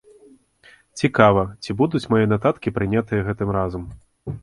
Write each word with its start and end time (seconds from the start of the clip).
Цікава, 1.01 1.43
ці 1.65 1.77
будуць 1.83 2.03
мае 2.17 2.25
нататкі 2.35 2.77
прынятыя 2.81 3.21
гэтым 3.33 3.49
разам? 3.61 3.83